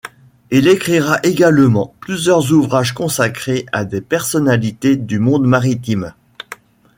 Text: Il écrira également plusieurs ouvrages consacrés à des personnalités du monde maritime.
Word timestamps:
Il 0.49 0.67
écrira 0.67 1.19
également 1.21 1.93
plusieurs 1.99 2.51
ouvrages 2.53 2.95
consacrés 2.95 3.67
à 3.71 3.85
des 3.85 4.01
personnalités 4.01 4.95
du 4.95 5.19
monde 5.19 5.45
maritime. 5.45 6.15